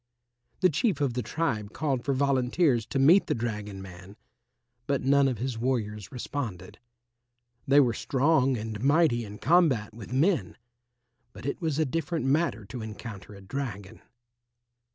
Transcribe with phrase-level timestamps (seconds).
[0.61, 4.15] The Chief of the tribe called for volunteers to meet the dragon man,
[4.87, 6.79] but none of his warriors responded.
[7.67, 10.57] They were strong and mighty in combat with men,
[11.33, 14.01] but it was a different matter to encounter a dragon.